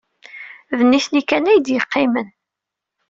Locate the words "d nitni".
0.77-1.21